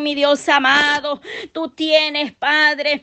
[0.00, 1.20] mi Dios amado.
[1.52, 3.02] Tú tienes, Padre,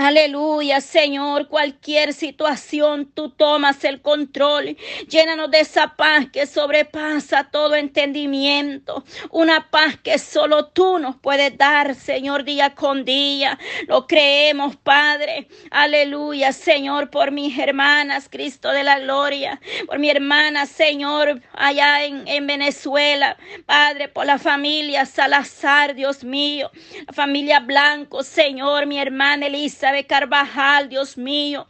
[0.00, 4.76] Aleluya, Señor, cualquier situación, tú tomas el control.
[5.08, 9.02] Llénanos de esa paz que sobrepasa todo entendimiento.
[9.30, 13.58] Una paz que solo tú nos puedes dar, Señor, día con día.
[13.88, 15.48] Lo creemos, Padre.
[15.72, 19.60] Aleluya, Señor, por mis hermanas, Cristo de la gloria.
[19.88, 23.36] Por mi hermana, Señor, allá en, en Venezuela.
[23.66, 26.70] Padre, por la familia Salazar, Dios mío.
[27.04, 31.66] La familia Blanco, Señor, mi hermana Elisa de Carvajal, Dios mío.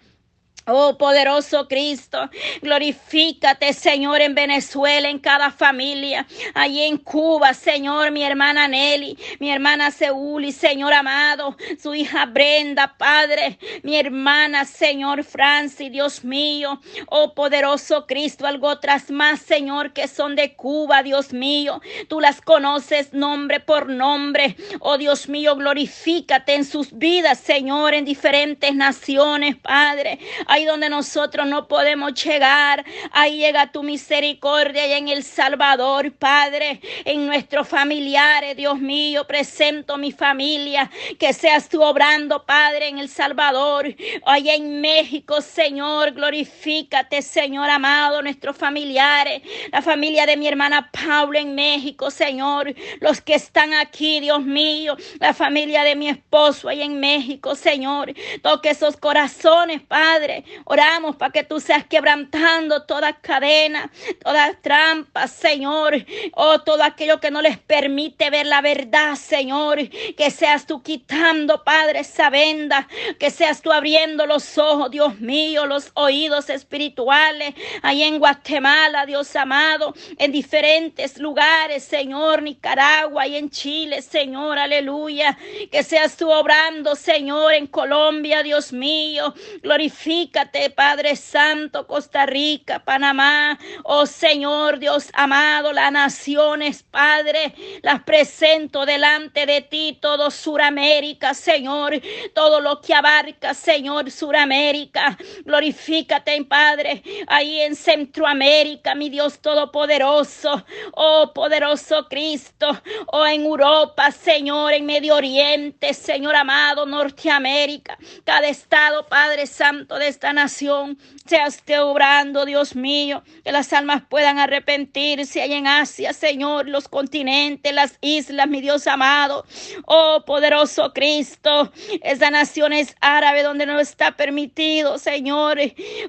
[0.71, 2.29] Oh poderoso Cristo,
[2.61, 9.51] glorifícate Señor en Venezuela, en cada familia, allí en Cuba, Señor, mi hermana Nelly, mi
[9.51, 17.35] hermana Seúl Señor amado, su hija Brenda, Padre, mi hermana Señor Francis, Dios mío, oh
[17.35, 23.15] poderoso Cristo, algo otras más Señor que son de Cuba, Dios mío, tú las conoces
[23.15, 30.19] nombre por nombre, oh Dios mío, glorifícate en sus vidas Señor, en diferentes naciones, Padre
[30.59, 32.85] ahí donde nosotros no podemos llegar.
[33.13, 39.97] Ahí llega tu misericordia y en El Salvador, Padre, en nuestros familiares, Dios mío, presento
[39.97, 43.95] mi familia, que seas tú obrando, Padre, en El Salvador,
[44.27, 51.39] allá en México, Señor, glorifícate, Señor amado, nuestros familiares, la familia de mi hermana Paula
[51.39, 56.83] en México, Señor, los que están aquí, Dios mío, la familia de mi esposo ahí
[56.83, 63.91] en México, Señor, toque esos corazones, Padre, Oramos para que tú seas quebrantando toda cadena,
[64.23, 65.95] toda trampa, Señor.
[66.35, 69.79] Oh, todo aquello que no les permite ver la verdad, Señor.
[70.17, 72.89] Que seas tú quitando, Padre, esa venda.
[73.19, 77.55] Que seas tú abriendo los ojos, Dios mío, los oídos espirituales.
[77.83, 85.39] Ahí en Guatemala, Dios amado, en diferentes lugares, Señor, Nicaragua y en Chile, Señor, aleluya.
[85.71, 89.35] Que seas tú obrando, Señor, en Colombia, Dios mío.
[89.63, 98.87] Glorifica Padre Santo, Costa Rica, Panamá, oh Señor Dios amado, las naciones, Padre, las presento
[98.87, 102.01] delante de ti, todo Suramérica, Señor,
[102.35, 111.33] todo lo que abarca, Señor, Suramérica, glorifícate, Padre, ahí en Centroamérica, mi Dios Todopoderoso, oh
[111.35, 119.47] poderoso Cristo, oh en Europa, Señor, en Medio Oriente, Señor amado, Norteamérica, cada estado, Padre
[119.47, 125.53] Santo de esta nación sea esté obrando, Dios mío, que las almas puedan arrepentirse ahí
[125.53, 129.47] en Asia, Señor, los continentes, las islas, mi Dios amado.
[129.87, 131.71] Oh, poderoso Cristo,
[132.03, 135.61] esa nación es árabe donde no está permitido, Señor.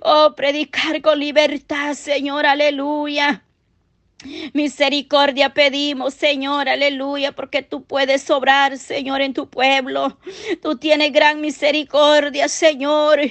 [0.02, 3.44] Oh, predicar con libertad, Señor, aleluya.
[4.54, 10.18] Misericordia pedimos, Señor, aleluya, porque tú puedes sobrar, Señor, en tu pueblo.
[10.62, 13.22] Tú tienes gran misericordia, Señor.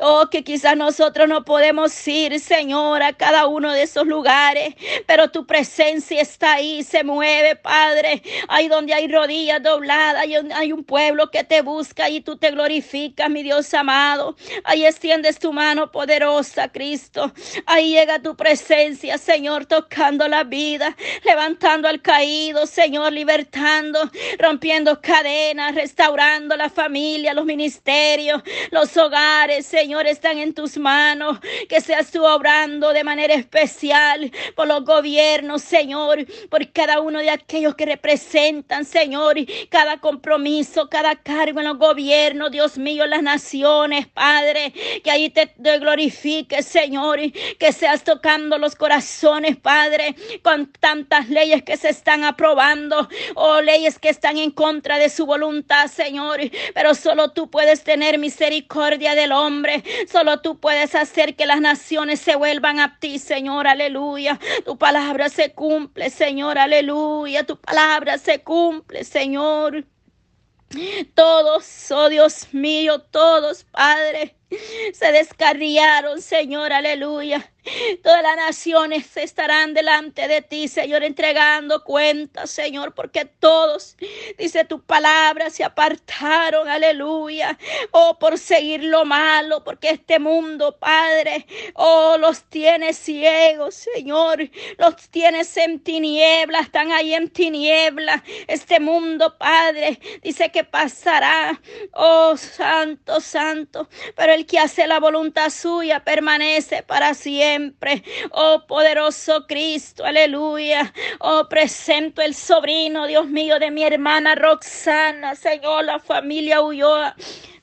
[0.00, 4.74] Oh, que quizás nosotros no podemos ir, Señor, a cada uno de esos lugares,
[5.06, 8.22] pero tu presencia está ahí, se mueve, Padre.
[8.48, 13.30] Ahí donde hay rodillas dobladas, hay un pueblo que te busca y tú te glorificas,
[13.30, 14.36] mi Dios amado.
[14.64, 17.32] Ahí extiendes tu mano poderosa, Cristo.
[17.64, 25.74] Ahí llega tu presencia, Señor, tocando la vida, levantando al caído, Señor, libertando, rompiendo cadenas,
[25.74, 31.38] restaurando la familia, los ministerios, los hogares, Señor, están en tus manos.
[31.68, 37.30] Que seas tú obrando de manera especial por los gobiernos, Señor, por cada uno de
[37.30, 39.36] aquellos que representan, Señor,
[39.68, 45.30] cada compromiso, cada cargo en los gobiernos, Dios mío, en las naciones, Padre, que ahí
[45.30, 47.18] te, te glorifique, Señor,
[47.58, 50.07] que seas tocando los corazones, Padre,
[50.42, 55.26] con tantas leyes que se están aprobando o leyes que están en contra de su
[55.26, 56.40] voluntad, Señor.
[56.74, 59.82] Pero solo tú puedes tener misericordia del hombre.
[60.10, 63.66] Solo tú puedes hacer que las naciones se vuelvan a ti, Señor.
[63.66, 64.38] Aleluya.
[64.64, 66.58] Tu palabra se cumple, Señor.
[66.58, 67.44] Aleluya.
[67.44, 69.84] Tu palabra se cumple, Señor.
[71.14, 74.36] Todos, oh Dios mío, todos, Padre,
[74.92, 77.50] se descarriaron, Señor, aleluya.
[78.02, 83.96] Todas las naciones estarán delante de ti, Señor, entregando cuentas, Señor, porque todos,
[84.38, 87.58] dice tu palabra, se apartaron, aleluya.
[87.90, 94.96] Oh, por seguir lo malo, porque este mundo, Padre, oh, los tiene ciegos, Señor, los
[95.10, 98.22] tienes en tinieblas, están ahí en tinieblas.
[98.46, 101.60] Este mundo, Padre, dice que pasará,
[101.92, 107.57] oh, santo, santo, pero el que hace la voluntad suya permanece para siempre.
[108.30, 110.92] Oh poderoso Cristo, aleluya.
[111.20, 117.14] Oh presento el sobrino, Dios mío, de mi hermana Roxana, Señor, la familia Ulloa.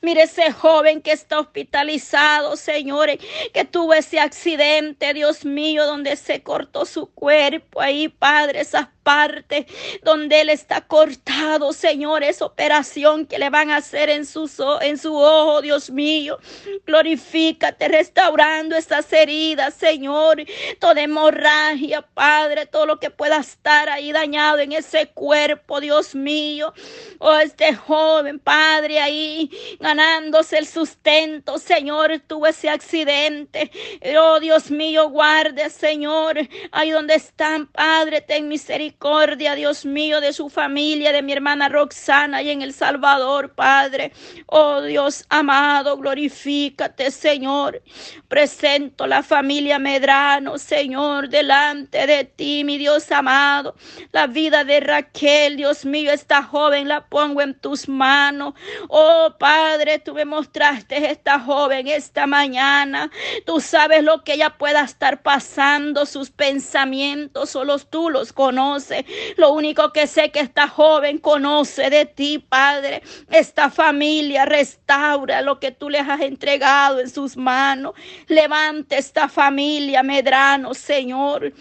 [0.02, 3.18] Mire ese joven que está hospitalizado, señores,
[3.52, 9.66] que tuvo ese accidente, Dios mío, donde se cortó su cuerpo ahí, Padre, esas partes
[10.02, 14.50] donde él está cortado, Señor, esa operación que le van a hacer en su,
[14.80, 16.40] en su ojo, Dios mío.
[16.84, 20.38] Glorifícate restaurando esas heridas, Señor,
[20.80, 26.74] toda hemorragia, Padre, todo lo que pueda estar ahí dañado en ese cuerpo, Dios mío.
[27.20, 29.48] Oh, este joven, Padre, ahí
[29.96, 31.58] ganándose el sustento.
[31.58, 33.70] Señor, tuvo ese accidente.
[34.18, 36.36] Oh Dios mío, guarde, Señor,
[36.70, 42.42] ahí donde están, Padre, ten misericordia, Dios mío, de su familia, de mi hermana Roxana
[42.42, 44.12] y en El Salvador, Padre.
[44.46, 47.82] Oh Dios amado, glorifícate, Señor.
[48.28, 53.76] Presento la familia Medrano, Señor, delante de ti, mi Dios amado.
[54.12, 58.54] La vida de Raquel, Dios mío, esta joven la pongo en tus manos.
[58.88, 63.10] Oh Padre tú me mostraste esta joven esta mañana.
[63.44, 69.04] Tú sabes lo que ella pueda estar pasando, sus pensamientos, solo tú los conoces.
[69.36, 73.02] Lo único que sé que esta joven conoce de ti, Padre.
[73.30, 77.92] Esta familia restaura lo que tú les has entregado en sus manos.
[78.28, 81.52] Levante esta familia, Medrano, Señor.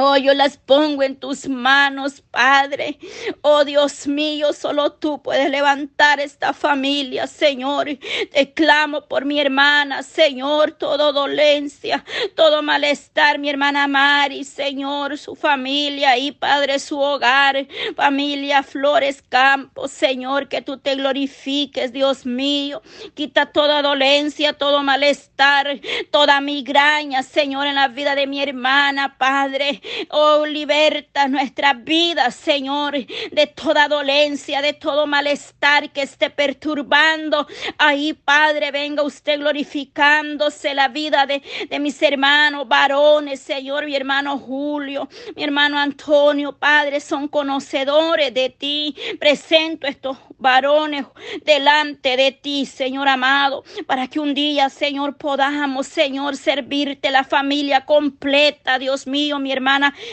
[0.00, 3.00] Oh, yo las pongo en tus manos, Padre.
[3.40, 7.88] Oh, Dios mío, solo tú puedes levantar esta familia, Señor.
[8.32, 12.04] Te clamo por mi hermana, Señor, toda dolencia,
[12.36, 17.66] todo malestar, mi hermana Mari, Señor, su familia y Padre, su hogar,
[17.96, 22.82] familia Flores Campos, Señor, que tú te glorifiques, Dios mío.
[23.14, 25.80] Quita toda dolencia, todo malestar,
[26.12, 29.82] toda migraña, Señor, en la vida de mi hermana, Padre.
[30.10, 37.46] Oh, liberta nuestra vida, Señor, de toda dolencia, de todo malestar que esté perturbando.
[37.78, 44.38] Ahí, Padre, venga usted glorificándose la vida de, de mis hermanos varones, Señor, mi hermano
[44.38, 48.96] Julio, mi hermano Antonio, Padre, son conocedores de ti.
[49.20, 51.06] Presento estos varones
[51.44, 57.84] delante de ti, Señor amado, para que un día, Señor, podamos, Señor, servirte la familia
[57.84, 59.67] completa, Dios mío, mi hermano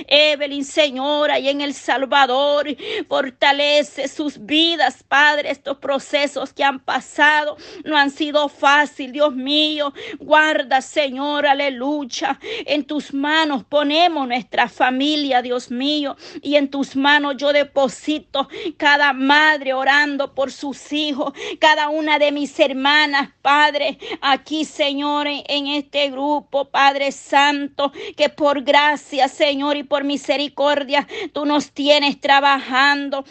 [0.08, 2.68] Evelyn, Señora, y en El Salvador.
[3.08, 5.52] Fortalece sus vidas, Padre.
[5.52, 9.94] Estos procesos que han pasado no han sido fácil, Dios mío.
[10.20, 12.40] Guarda, Señor, aleluya.
[12.66, 16.18] En tus manos ponemos nuestra familia, Dios mío.
[16.42, 22.32] Y en tus manos yo deposito cada madre orando por sus hijos, cada una de
[22.32, 29.78] mis hermanas, Padre, aquí, Señor, en este grupo, Padre Santo, que por gracia, Señor, Señor,
[29.78, 33.26] y por misericordia tú nos tienes trabajando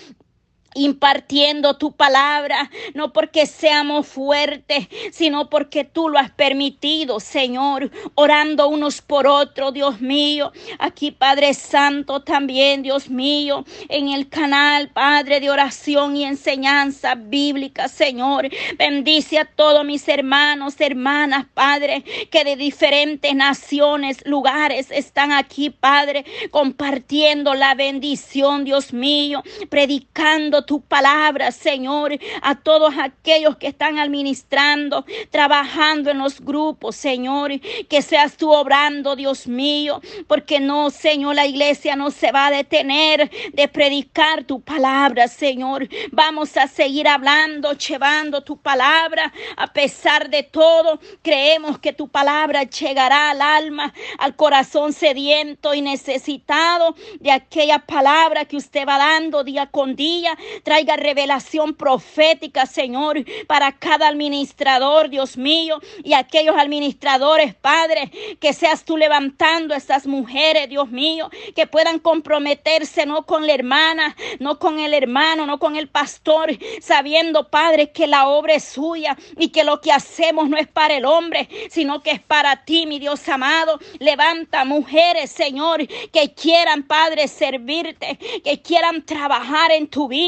[0.75, 8.69] impartiendo tu palabra, no porque seamos fuertes, sino porque tú lo has permitido, Señor, orando
[8.69, 10.53] unos por otros, Dios mío.
[10.79, 17.89] Aquí, Padre Santo, también, Dios mío, en el canal, Padre de oración y enseñanza bíblica,
[17.89, 18.49] Señor.
[18.79, 26.25] Bendice a todos mis hermanos, hermanas, Padre, que de diferentes naciones, lugares están aquí, Padre,
[26.51, 35.05] compartiendo la bendición, Dios mío, predicando tu palabra, Señor, a todos aquellos que están administrando,
[35.31, 37.53] trabajando en los grupos, Señor,
[37.89, 42.51] que seas tú obrando, Dios mío, porque no, Señor, la iglesia no se va a
[42.51, 45.89] detener de predicar tu palabra, Señor.
[46.13, 52.65] Vamos a seguir hablando, llevando tu palabra, a pesar de todo, creemos que tu palabra
[52.65, 59.45] llegará al alma, al corazón sediento y necesitado de aquella palabra que usted va dando
[59.45, 67.55] día con día, Traiga revelación profética, Señor, para cada administrador, Dios mío, y aquellos administradores,
[67.55, 73.47] Padre, que seas tú levantando a estas mujeres, Dios mío, que puedan comprometerse no con
[73.47, 78.55] la hermana, no con el hermano, no con el pastor, sabiendo, Padre, que la obra
[78.55, 82.21] es suya y que lo que hacemos no es para el hombre, sino que es
[82.21, 83.79] para ti, mi Dios amado.
[83.99, 90.25] Levanta mujeres, Señor, que quieran, Padre, servirte, que quieran trabajar en tu vida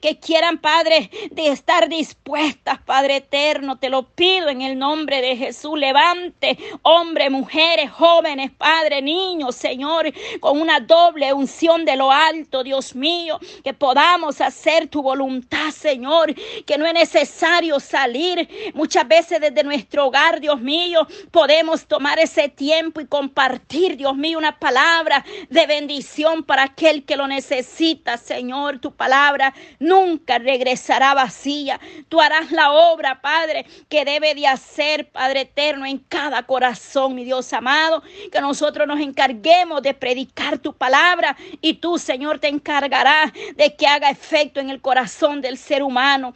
[0.00, 5.36] que quieran, Padre, de estar dispuestas, Padre eterno, te lo pido en el nombre de
[5.36, 5.78] Jesús.
[5.78, 12.94] Levante, hombres, mujeres, jóvenes, Padre, niños, Señor, con una doble unción de lo alto, Dios
[12.94, 16.34] mío, que podamos hacer tu voluntad, Señor,
[16.66, 22.48] que no es necesario salir muchas veces desde nuestro hogar, Dios mío, podemos tomar ese
[22.48, 28.78] tiempo y compartir, Dios mío, una palabra de bendición para aquel que lo necesita, Señor.
[28.78, 31.80] Tu palabra nunca regresará vacía.
[32.08, 37.24] Tú harás la obra, Padre, que debe de hacer, Padre eterno, en cada corazón, mi
[37.24, 43.32] Dios amado, que nosotros nos encarguemos de predicar tu palabra y tú, Señor, te encargarás
[43.56, 46.34] de que haga efecto en el corazón del ser humano.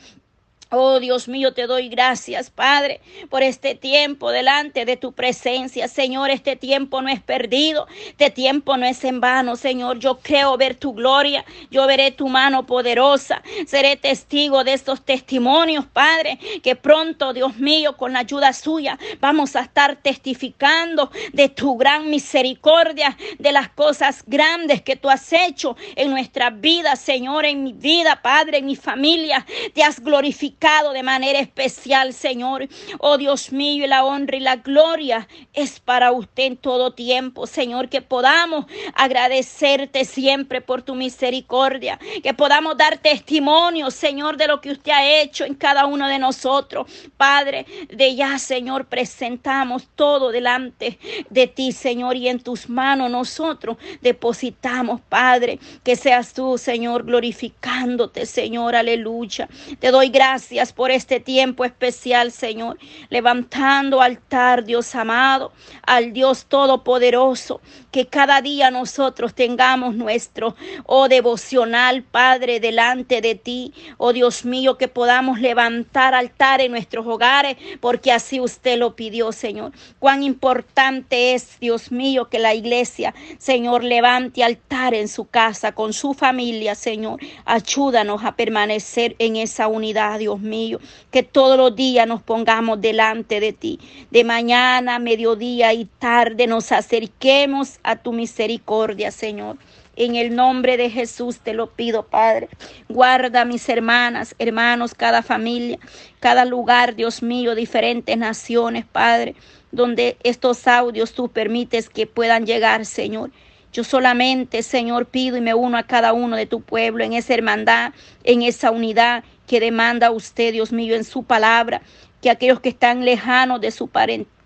[0.73, 5.87] Oh Dios mío, te doy gracias, Padre, por este tiempo delante de tu presencia.
[5.87, 10.01] Señor, este tiempo no es perdido, este tiempo no es en vano, Señor.
[10.01, 15.87] Yo creo ver tu gloria, yo veré tu mano poderosa, seré testigo de estos testimonios,
[15.87, 21.77] Padre, que pronto, Dios mío, con la ayuda suya, vamos a estar testificando de tu
[21.77, 27.63] gran misericordia, de las cosas grandes que tú has hecho en nuestra vida, Señor, en
[27.63, 29.47] mi vida, Padre, en mi familia.
[29.73, 32.67] Te has glorificado de manera especial, Señor.
[32.99, 37.47] Oh Dios mío, y la honra y la gloria es para usted en todo tiempo,
[37.47, 44.61] Señor, que podamos agradecerte siempre por tu misericordia, que podamos dar testimonio, Señor, de lo
[44.61, 46.91] que usted ha hecho en cada uno de nosotros.
[47.17, 50.99] Padre, de ya, Señor, presentamos todo delante
[51.31, 58.27] de ti, Señor, y en tus manos nosotros depositamos, Padre, que seas tú, Señor, glorificándote,
[58.27, 59.49] Señor, aleluya.
[59.79, 62.79] Te doy gracias Gracias por este tiempo especial, Señor.
[63.09, 65.51] Levantando altar, Dios amado,
[65.83, 67.61] al Dios Todopoderoso.
[67.91, 73.75] Que cada día nosotros tengamos nuestro, oh devocional, Padre, delante de ti.
[73.99, 79.33] Oh Dios mío, que podamos levantar altar en nuestros hogares, porque así usted lo pidió,
[79.33, 79.73] Señor.
[79.99, 85.93] Cuán importante es, Dios mío, que la iglesia, Señor, levante altar en su casa, con
[85.93, 87.19] su familia, Señor.
[87.45, 90.79] Ayúdanos a permanecer en esa unidad, Dios mío,
[91.11, 93.79] que todos los días nos pongamos delante de ti.
[94.11, 99.57] De mañana, mediodía y tarde nos acerquemos a tu misericordia, Señor.
[99.97, 102.49] En el nombre de Jesús te lo pido, Padre.
[102.89, 105.79] Guarda mis hermanas, hermanos, cada familia,
[106.21, 109.35] cada lugar, Dios mío, diferentes naciones, Padre,
[109.73, 113.31] donde estos audios tú permites que puedan llegar, Señor.
[113.73, 117.35] Yo solamente, Señor, pido y me uno a cada uno de tu pueblo en esa
[117.35, 117.93] hermandad,
[118.25, 121.83] en esa unidad que demanda usted, Dios mío, en su palabra,
[122.21, 123.89] que aquellos que están lejanos de sus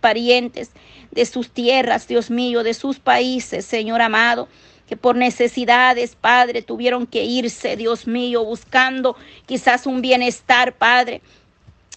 [0.00, 0.70] parientes,
[1.10, 4.48] de sus tierras, Dios mío, de sus países, Señor amado,
[4.86, 9.16] que por necesidades, Padre, tuvieron que irse, Dios mío, buscando
[9.46, 11.22] quizás un bienestar, Padre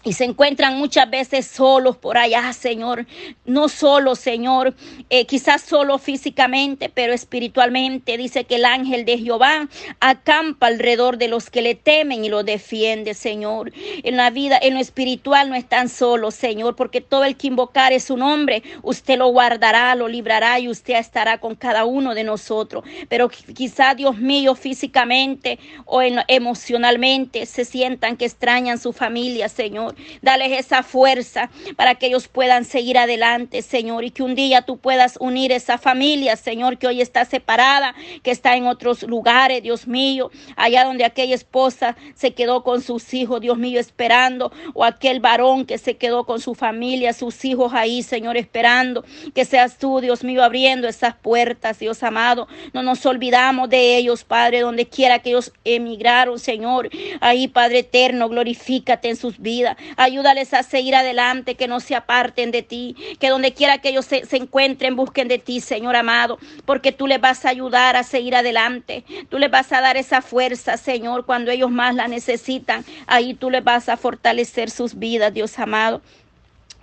[0.03, 3.05] y se encuentran muchas veces solos por allá, Señor.
[3.45, 4.73] No solo, Señor,
[5.09, 8.17] eh, quizás solo físicamente, pero espiritualmente.
[8.17, 9.69] Dice que el ángel de Jehová
[10.01, 13.71] acampa alrededor de los que le temen y lo defiende, Señor.
[14.03, 17.93] En la vida, en lo espiritual no están solos, Señor, porque todo el que invocar
[17.93, 22.25] es su nombre, usted lo guardará, lo librará y usted estará con cada uno de
[22.25, 22.83] nosotros.
[23.07, 29.92] Pero quizás, Dios mío, físicamente o emocionalmente se sientan que extrañan su familia, Señor.
[30.21, 34.77] Dales esa fuerza para que ellos puedan seguir adelante, Señor, y que un día tú
[34.77, 39.87] puedas unir esa familia, Señor, que hoy está separada, que está en otros lugares, Dios
[39.87, 45.19] mío, allá donde aquella esposa se quedó con sus hijos, Dios mío, esperando, o aquel
[45.19, 50.01] varón que se quedó con su familia, sus hijos ahí, Señor, esperando, que seas tú,
[50.01, 52.47] Dios mío, abriendo esas puertas, Dios amado.
[52.73, 56.89] No nos olvidamos de ellos, Padre, donde quiera que ellos emigraron, Señor.
[57.21, 59.77] Ahí, Padre eterno, glorifícate en sus vidas.
[59.97, 64.05] Ayúdales a seguir adelante, que no se aparten de ti, que donde quiera que ellos
[64.05, 68.35] se, encuentren, busquen de ti, Señor amado, porque tú les vas a ayudar a seguir
[68.35, 69.03] adelante.
[69.29, 72.85] Tú les vas a dar esa fuerza, Señor, cuando ellos más la necesitan.
[73.07, 76.01] Ahí tú les vas a fortalecer sus vidas, Dios amado.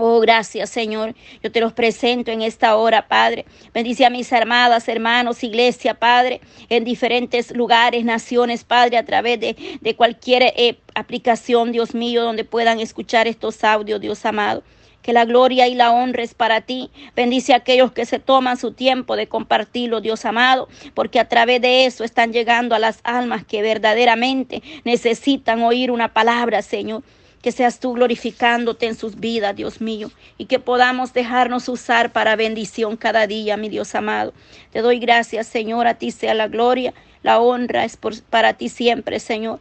[0.03, 1.15] Oh, gracias, Señor.
[1.43, 3.45] Yo te los presento en esta hora, Padre.
[3.75, 6.41] Bendice a mis armadas, hermanos, iglesia, Padre,
[6.71, 12.45] en diferentes lugares, naciones, Padre, a través de, de cualquier eh, aplicación, Dios mío, donde
[12.45, 14.63] puedan escuchar estos audios, Dios amado.
[15.03, 16.91] Que la gloria y la honra es para ti.
[17.15, 21.61] Bendice a aquellos que se toman su tiempo de compartirlo, Dios amado, porque a través
[21.61, 27.03] de eso están llegando a las almas que verdaderamente necesitan oír una palabra, Señor
[27.43, 32.37] que seas tú glorificándote en sus vidas, Dios mío, y que podamos dejarnos usar para
[32.37, 34.35] bendición cada día, mi Dios amado.
[34.73, 36.93] Te doy gracias, Señor, a ti sea la gloria,
[37.23, 39.61] la honra es para ti siempre, Señor.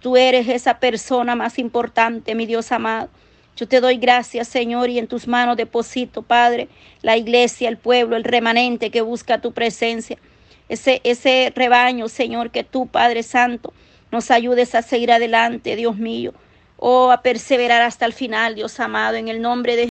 [0.00, 3.08] tú eres esa persona más importante, mi Dios amado.
[3.56, 6.68] Yo te doy gracias, Señor, y en tus manos deposito, Padre,
[7.02, 10.18] la iglesia, el pueblo, el remanente que busca tu presencia.
[10.68, 13.72] Ese, ese rebaño, Señor, que tú, Padre Santo,
[14.12, 16.34] nos ayudes a seguir adelante, Dios mío.
[16.76, 19.84] Oh, a perseverar hasta el final, Dios amado, en el nombre de